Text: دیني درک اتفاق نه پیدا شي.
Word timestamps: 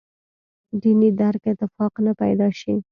دیني 0.81 1.09
درک 1.19 1.43
اتفاق 1.53 1.93
نه 2.05 2.11
پیدا 2.21 2.47
شي. 2.59 2.73